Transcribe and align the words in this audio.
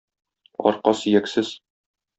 Арка 0.71 0.95
сөяксез. 1.03 1.57